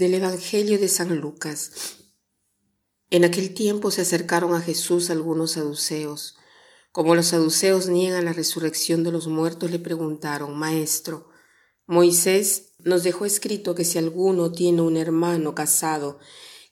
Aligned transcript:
Del 0.00 0.14
Evangelio 0.14 0.78
de 0.78 0.88
San 0.88 1.14
Lucas. 1.18 1.72
En 3.10 3.22
aquel 3.22 3.52
tiempo 3.52 3.90
se 3.90 4.00
acercaron 4.00 4.54
a 4.54 4.62
Jesús 4.62 5.10
algunos 5.10 5.50
saduceos. 5.50 6.38
Como 6.90 7.14
los 7.14 7.26
saduceos 7.26 7.86
niegan 7.88 8.24
la 8.24 8.32
resurrección 8.32 9.04
de 9.04 9.12
los 9.12 9.26
muertos, 9.26 9.70
le 9.70 9.78
preguntaron, 9.78 10.58
Maestro, 10.58 11.28
Moisés 11.84 12.72
nos 12.78 13.02
dejó 13.02 13.26
escrito 13.26 13.74
que 13.74 13.84
si 13.84 13.98
alguno 13.98 14.52
tiene 14.52 14.80
un 14.80 14.96
hermano 14.96 15.54
casado 15.54 16.18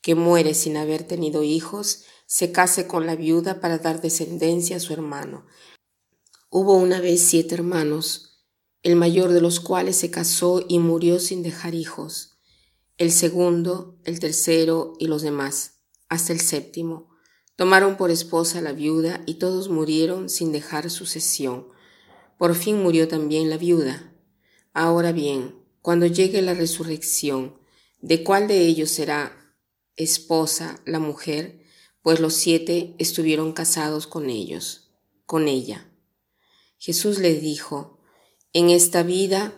que 0.00 0.14
muere 0.14 0.54
sin 0.54 0.78
haber 0.78 1.02
tenido 1.02 1.42
hijos, 1.42 2.04
se 2.24 2.50
case 2.50 2.86
con 2.86 3.04
la 3.04 3.14
viuda 3.14 3.60
para 3.60 3.76
dar 3.76 4.00
descendencia 4.00 4.78
a 4.78 4.80
su 4.80 4.94
hermano. 4.94 5.44
Hubo 6.48 6.78
una 6.78 6.98
vez 6.98 7.20
siete 7.20 7.56
hermanos, 7.56 8.46
el 8.82 8.96
mayor 8.96 9.32
de 9.32 9.42
los 9.42 9.60
cuales 9.60 9.96
se 9.96 10.10
casó 10.10 10.64
y 10.66 10.78
murió 10.78 11.20
sin 11.20 11.42
dejar 11.42 11.74
hijos 11.74 12.36
el 12.98 13.12
segundo, 13.12 13.96
el 14.04 14.18
tercero 14.18 14.94
y 14.98 15.06
los 15.06 15.22
demás, 15.22 15.80
hasta 16.08 16.32
el 16.32 16.40
séptimo. 16.40 17.08
Tomaron 17.54 17.96
por 17.96 18.10
esposa 18.10 18.58
a 18.58 18.62
la 18.62 18.72
viuda 18.72 19.22
y 19.24 19.34
todos 19.34 19.68
murieron 19.68 20.28
sin 20.28 20.52
dejar 20.52 20.90
sucesión. 20.90 21.68
Por 22.38 22.54
fin 22.56 22.82
murió 22.82 23.06
también 23.06 23.50
la 23.50 23.56
viuda. 23.56 24.12
Ahora 24.74 25.12
bien, 25.12 25.56
cuando 25.80 26.06
llegue 26.06 26.42
la 26.42 26.54
resurrección, 26.54 27.58
¿de 28.00 28.24
cuál 28.24 28.48
de 28.48 28.66
ellos 28.66 28.90
será 28.90 29.54
esposa 29.96 30.80
la 30.84 30.98
mujer? 30.98 31.62
Pues 32.02 32.18
los 32.20 32.34
siete 32.34 32.94
estuvieron 32.98 33.52
casados 33.52 34.06
con 34.06 34.28
ellos, 34.28 34.90
con 35.24 35.46
ella. 35.46 35.92
Jesús 36.78 37.18
les 37.18 37.40
dijo, 37.40 38.00
en 38.52 38.70
esta 38.70 39.02
vida 39.02 39.52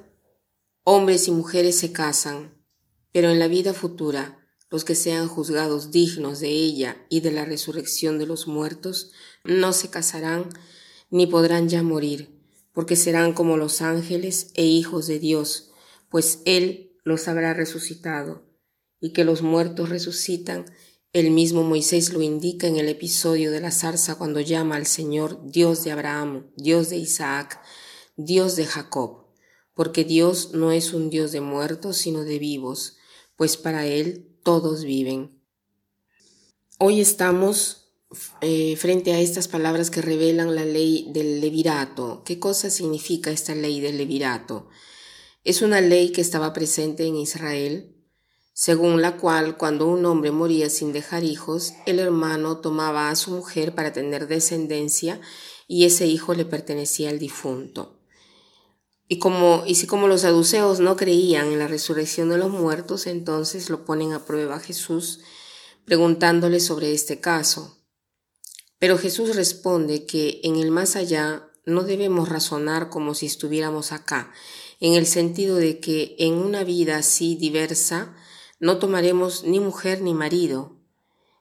hombres 0.85 1.29
y 1.29 1.31
mujeres 1.31 1.79
se 1.79 1.93
casan, 1.93 2.60
pero 3.13 3.31
en 3.31 3.39
la 3.39 3.49
vida 3.49 3.75
futura, 3.75 4.39
los 4.71 4.85
que 4.85 4.95
sean 4.95 5.27
juzgados 5.29 5.91
dignos 5.91 6.41
de 6.41 6.49
ella 6.49 7.05
y 7.09 7.21
de 7.21 7.33
la 7.33 7.45
resurrección 7.45 8.19
de 8.19 8.27
los 8.27 8.47
muertos, 8.47 9.11
no 9.45 9.73
se 9.73 9.91
casarán 9.91 10.49
ni 11.11 11.27
podrán 11.27 11.69
ya 11.69 11.83
morir, 11.83 12.41
porque 12.73 12.95
serán 12.97 13.33
como 13.33 13.57
los 13.57 13.83
ángeles 13.83 14.53
e 14.55 14.65
hijos 14.65 15.07
de 15.09 15.19
Dios, 15.19 15.73
pues 16.09 16.41
Él 16.45 16.93
los 17.05 17.27
habrá 17.27 17.53
resucitado, 17.53 18.47
y 19.01 19.13
que 19.13 19.25
los 19.25 19.43
muertos 19.43 19.89
resucitan, 19.89 20.67
el 21.13 21.33
mismo 21.33 21.65
Moisés 21.65 22.13
lo 22.13 22.23
indica 22.23 22.69
en 22.69 22.77
el 22.77 22.89
episodio 22.89 23.51
de 23.51 23.61
la 23.61 23.73
zarza 23.73 24.15
cuando 24.15 24.39
llama 24.39 24.77
al 24.77 24.87
Señor 24.87 25.41
Dios 25.45 25.83
de 25.83 25.91
Abraham, 25.91 26.53
Dios 26.57 26.91
de 26.91 26.99
Isaac, 26.99 27.61
Dios 28.17 28.55
de 28.55 28.67
Jacob, 28.67 29.27
porque 29.75 30.05
Dios 30.05 30.53
no 30.53 30.71
es 30.71 30.93
un 30.93 31.11
Dios 31.11 31.33
de 31.33 31.41
muertos, 31.41 31.97
sino 31.97 32.23
de 32.23 32.39
vivos, 32.39 32.99
pues 33.41 33.57
para 33.57 33.87
Él 33.87 34.37
todos 34.43 34.85
viven. 34.85 35.43
Hoy 36.79 37.01
estamos 37.01 37.95
eh, 38.43 38.77
frente 38.77 39.15
a 39.15 39.21
estas 39.21 39.49
palabras 39.49 39.89
que 39.89 40.03
revelan 40.03 40.55
la 40.55 40.67
ley 40.67 41.07
del 41.15 41.41
levirato. 41.41 42.23
¿Qué 42.27 42.39
cosa 42.39 42.69
significa 42.69 43.31
esta 43.31 43.55
ley 43.55 43.81
del 43.81 43.97
levirato? 43.97 44.69
Es 45.43 45.63
una 45.63 45.81
ley 45.81 46.13
que 46.13 46.21
estaba 46.21 46.53
presente 46.53 47.07
en 47.07 47.17
Israel, 47.17 47.97
según 48.53 49.01
la 49.01 49.17
cual 49.17 49.57
cuando 49.57 49.87
un 49.87 50.05
hombre 50.05 50.33
moría 50.33 50.69
sin 50.69 50.93
dejar 50.93 51.25
hijos, 51.25 51.73
el 51.87 51.99
hermano 51.99 52.59
tomaba 52.59 53.09
a 53.09 53.17
su 53.17 53.31
mujer 53.31 53.75
para 53.75 53.91
tener 53.91 54.29
descendencia 54.29 55.19
y 55.67 55.87
ese 55.87 56.07
hijo 56.07 56.35
le 56.35 56.45
pertenecía 56.45 57.09
al 57.09 57.19
difunto. 57.19 58.00
Y 59.13 59.19
como, 59.19 59.65
y 59.67 59.75
si 59.75 59.89
como 59.89 60.07
los 60.07 60.21
saduceos 60.21 60.79
no 60.79 60.95
creían 60.95 61.49
en 61.49 61.59
la 61.59 61.67
resurrección 61.67 62.29
de 62.29 62.39
los 62.39 62.49
muertos, 62.49 63.09
entonces 63.09 63.69
lo 63.69 63.85
ponen 63.85 64.13
a 64.13 64.25
prueba 64.25 64.61
Jesús, 64.61 65.19
preguntándole 65.85 66.61
sobre 66.61 66.93
este 66.93 67.19
caso. 67.19 67.77
Pero 68.79 68.99
Jesús 68.99 69.35
responde 69.35 70.07
que 70.07 70.41
en 70.45 70.55
el 70.55 70.71
más 70.71 70.95
allá 70.95 71.51
no 71.67 71.83
debemos 71.83 72.29
razonar 72.29 72.89
como 72.89 73.15
si 73.17 73.27
estuviéramos 73.27 73.91
acá, 73.91 74.33
en 74.79 74.95
el 74.95 75.07
sentido 75.07 75.57
de 75.57 75.81
que 75.81 76.15
en 76.21 76.35
una 76.35 76.63
vida 76.63 76.97
así 76.97 77.35
diversa 77.35 78.15
no 78.61 78.79
tomaremos 78.79 79.43
ni 79.43 79.59
mujer 79.59 80.03
ni 80.03 80.15
marido. 80.15 80.77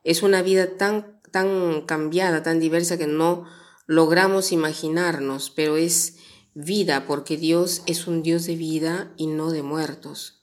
Es 0.03 0.23
una 0.23 0.41
vida 0.41 0.75
tan, 0.77 1.21
tan 1.31 1.83
cambiada, 1.85 2.41
tan 2.41 2.59
diversa 2.59 2.97
que 2.97 3.05
no 3.05 3.45
logramos 3.85 4.51
imaginarnos, 4.51 5.51
pero 5.51 5.77
es 5.77 6.15
vida, 6.53 7.05
porque 7.07 7.37
Dios 7.37 7.83
es 7.85 8.07
un 8.07 8.23
Dios 8.23 8.45
de 8.45 8.55
vida 8.55 9.13
y 9.17 9.27
no 9.27 9.51
de 9.51 9.63
muertos. 9.63 10.39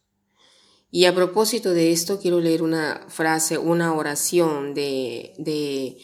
Y 0.90 1.04
a 1.04 1.14
propósito 1.14 1.72
de 1.72 1.92
esto, 1.92 2.20
quiero 2.20 2.40
leer 2.40 2.62
una 2.62 3.06
frase, 3.08 3.58
una 3.58 3.94
oración 3.94 4.72
de, 4.72 5.34
de 5.38 5.98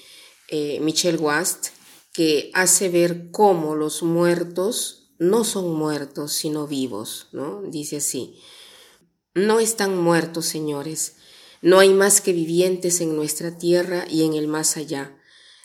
eh, 0.48 0.80
Michel 0.80 1.18
Wast, 1.18 1.68
que 2.12 2.50
hace 2.52 2.88
ver 2.88 3.30
cómo 3.30 3.74
los 3.74 4.02
muertos 4.02 5.14
no 5.18 5.44
son 5.44 5.72
muertos, 5.74 6.32
sino 6.32 6.66
vivos, 6.66 7.28
¿no? 7.32 7.62
Dice 7.62 7.98
así, 7.98 8.38
no 9.34 9.60
están 9.60 9.96
muertos, 9.96 10.44
señores, 10.46 11.16
no 11.62 11.78
hay 11.78 11.94
más 11.94 12.20
que 12.20 12.32
vivientes 12.32 13.00
en 13.00 13.16
nuestra 13.16 13.56
tierra 13.56 14.04
y 14.10 14.24
en 14.24 14.34
el 14.34 14.48
más 14.48 14.76
allá. 14.76 15.16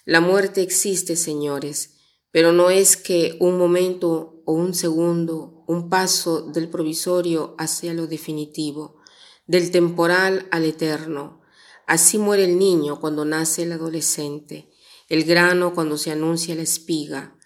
La 0.05 0.21
muerte 0.21 0.61
existe, 0.61 1.15
señores, 1.15 1.96
pero 2.31 2.51
no 2.51 2.69
es 2.69 2.97
que 2.97 3.37
un 3.39 3.57
momento 3.57 4.41
o 4.45 4.53
un 4.53 4.73
segundo, 4.73 5.63
un 5.67 5.89
paso 5.89 6.41
del 6.41 6.69
provisorio 6.69 7.55
hacia 7.57 7.93
lo 7.93 8.07
definitivo, 8.07 8.97
del 9.45 9.71
temporal 9.71 10.47
al 10.51 10.65
eterno. 10.65 11.41
Así 11.85 12.17
muere 12.17 12.45
el 12.45 12.57
niño 12.57 12.99
cuando 12.99 13.25
nace 13.25 13.63
el 13.63 13.71
adolescente, 13.71 14.69
el 15.09 15.23
grano 15.23 15.73
cuando 15.73 15.97
se 15.97 16.11
anuncia 16.11 16.55
la 16.55 16.61
espiga. 16.61 17.37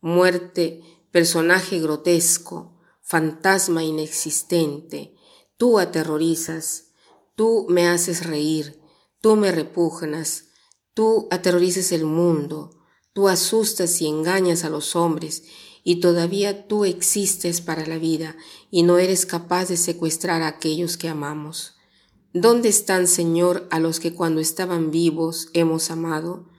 Muerte, 0.00 0.82
personaje 1.10 1.80
grotesco, 1.80 2.80
fantasma 3.00 3.84
inexistente. 3.84 5.14
Tú 5.56 5.78
aterrorizas, 5.78 6.92
tú 7.36 7.66
me 7.68 7.88
haces 7.88 8.26
reír, 8.26 8.80
tú 9.20 9.36
me 9.36 9.52
repugnas, 9.52 10.46
tú 10.92 11.28
aterrorizas 11.30 11.92
el 11.92 12.04
mundo, 12.04 12.83
Tú 13.14 13.28
asustas 13.28 14.02
y 14.02 14.08
engañas 14.08 14.64
a 14.64 14.70
los 14.70 14.96
hombres, 14.96 15.44
y 15.84 16.00
todavía 16.00 16.66
tú 16.66 16.84
existes 16.84 17.60
para 17.60 17.86
la 17.86 17.96
vida, 17.96 18.36
y 18.70 18.82
no 18.82 18.98
eres 18.98 19.24
capaz 19.24 19.68
de 19.68 19.76
secuestrar 19.76 20.42
a 20.42 20.48
aquellos 20.48 20.96
que 20.96 21.08
amamos. 21.08 21.76
¿Dónde 22.32 22.68
están, 22.68 23.06
Señor, 23.06 23.68
a 23.70 23.78
los 23.78 24.00
que 24.00 24.12
cuando 24.12 24.40
estaban 24.40 24.90
vivos 24.90 25.50
hemos 25.52 25.92
amado? 25.92 26.50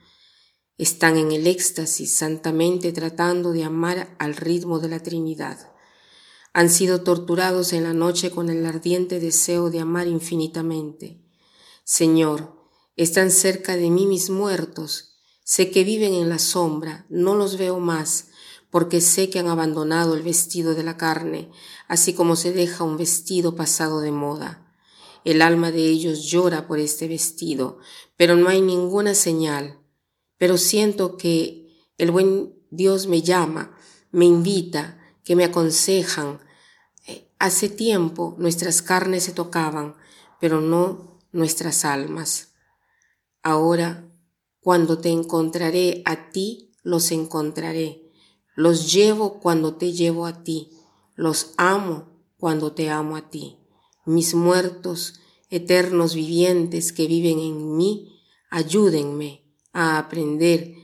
Están 0.78 1.18
en 1.18 1.30
el 1.30 1.46
éxtasis, 1.46 2.16
santamente 2.16 2.92
tratando 2.92 3.52
de 3.52 3.64
amar 3.64 4.16
al 4.18 4.34
ritmo 4.36 4.78
de 4.78 4.88
la 4.88 5.02
Trinidad. 5.02 5.74
Han 6.54 6.70
sido 6.70 7.02
torturados 7.02 7.74
en 7.74 7.82
la 7.82 7.92
noche 7.92 8.30
con 8.30 8.48
el 8.48 8.64
ardiente 8.64 9.20
deseo 9.20 9.68
de 9.68 9.80
amar 9.80 10.06
infinitamente. 10.06 11.22
Señor, 11.84 12.56
están 12.96 13.30
cerca 13.30 13.76
de 13.76 13.90
mí 13.90 14.06
mis 14.06 14.30
muertos, 14.30 15.15
Sé 15.48 15.70
que 15.70 15.84
viven 15.84 16.12
en 16.12 16.28
la 16.28 16.40
sombra, 16.40 17.06
no 17.08 17.36
los 17.36 17.56
veo 17.56 17.78
más, 17.78 18.30
porque 18.68 19.00
sé 19.00 19.30
que 19.30 19.38
han 19.38 19.46
abandonado 19.46 20.16
el 20.16 20.24
vestido 20.24 20.74
de 20.74 20.82
la 20.82 20.96
carne, 20.96 21.52
así 21.86 22.14
como 22.14 22.34
se 22.34 22.52
deja 22.52 22.82
un 22.82 22.96
vestido 22.96 23.54
pasado 23.54 24.00
de 24.00 24.10
moda. 24.10 24.74
El 25.24 25.42
alma 25.42 25.70
de 25.70 25.86
ellos 25.86 26.24
llora 26.24 26.66
por 26.66 26.80
este 26.80 27.06
vestido, 27.06 27.78
pero 28.16 28.34
no 28.34 28.48
hay 28.48 28.60
ninguna 28.60 29.14
señal. 29.14 29.78
Pero 30.36 30.58
siento 30.58 31.16
que 31.16 31.68
el 31.96 32.10
buen 32.10 32.52
Dios 32.72 33.06
me 33.06 33.22
llama, 33.22 33.78
me 34.10 34.24
invita, 34.24 34.98
que 35.22 35.36
me 35.36 35.44
aconsejan. 35.44 36.40
Hace 37.38 37.68
tiempo 37.68 38.34
nuestras 38.36 38.82
carnes 38.82 39.22
se 39.22 39.32
tocaban, 39.32 39.94
pero 40.40 40.60
no 40.60 41.20
nuestras 41.30 41.84
almas. 41.84 42.48
Ahora 43.44 44.10
cuando 44.66 44.98
te 44.98 45.10
encontraré 45.10 46.02
a 46.06 46.30
ti, 46.30 46.72
los 46.82 47.12
encontraré. 47.12 48.10
Los 48.56 48.92
llevo 48.92 49.38
cuando 49.38 49.76
te 49.76 49.92
llevo 49.92 50.26
a 50.26 50.42
ti. 50.42 50.70
Los 51.14 51.52
amo 51.56 52.08
cuando 52.36 52.72
te 52.72 52.90
amo 52.90 53.14
a 53.14 53.30
ti. 53.30 53.58
Mis 54.06 54.34
muertos, 54.34 55.20
eternos 55.50 56.16
vivientes 56.16 56.92
que 56.92 57.06
viven 57.06 57.38
en 57.38 57.76
mí, 57.76 58.20
ayúdenme 58.50 59.44
a 59.72 59.98
aprender 59.98 60.74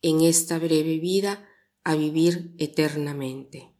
en 0.00 0.22
esta 0.22 0.58
breve 0.58 0.98
vida 0.98 1.46
a 1.84 1.96
vivir 1.96 2.54
eternamente. 2.56 3.74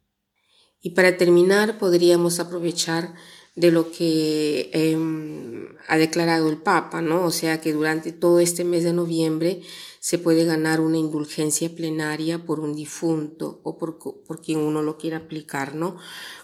Y 0.79 0.91
para 0.91 1.17
terminar, 1.17 1.79
podríamos 1.79 2.39
aprovechar 2.39 3.15
de 3.59 3.71
lo 3.71 3.91
que 3.91 4.69
em, 4.71 5.67
ha 5.89 5.97
declarado 5.97 6.49
el 6.49 6.57
Papa, 6.57 7.01
¿no? 7.01 7.25
O 7.25 7.31
sea 7.31 7.59
que 7.59 7.73
durante 7.73 8.13
todo 8.13 8.39
este 8.39 8.63
mes 8.63 8.85
de 8.85 8.93
noviembre 8.93 9.61
se 9.99 10.17
puede 10.17 10.45
ganar 10.45 10.79
una 10.79 10.97
indulgencia 10.97 11.69
plenaria 11.75 12.45
por 12.45 12.61
un 12.61 12.73
difunto 12.73 13.59
o 13.63 13.77
por, 13.77 13.99
por 13.99 14.41
quien 14.41 14.59
uno 14.59 14.81
lo 14.81 14.97
quiera 14.97 15.17
aplicar, 15.17 15.75
¿no? 15.75 15.97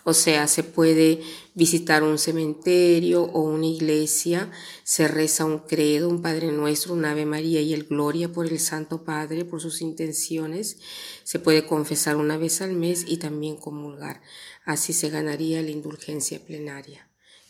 O 0.03 0.13
sea, 0.13 0.47
se 0.47 0.63
puede 0.63 1.21
visitar 1.53 2.03
un 2.03 2.17
cementerio 2.17 3.23
o 3.23 3.43
una 3.43 3.67
iglesia, 3.67 4.51
se 4.83 5.07
reza 5.07 5.45
un 5.45 5.59
credo, 5.59 6.09
un 6.09 6.21
Padre 6.21 6.51
Nuestro, 6.51 6.93
un 6.93 7.05
Ave 7.05 7.25
María 7.25 7.61
y 7.61 7.73
el 7.73 7.85
Gloria 7.85 8.29
por 8.29 8.45
el 8.45 8.59
Santo 8.59 9.05
Padre, 9.05 9.45
por 9.45 9.61
sus 9.61 9.81
intenciones, 9.81 10.79
se 11.23 11.39
puede 11.39 11.65
confesar 11.65 12.17
una 12.17 12.35
vez 12.35 12.61
al 12.61 12.73
mes 12.73 13.05
y 13.07 13.17
también 13.17 13.55
comulgar. 13.55 14.21
Así 14.65 14.91
se 14.91 15.09
ganaría 15.09 15.61
la 15.61 15.71
indulgencia 15.71 16.43
plenaria. 16.43 17.04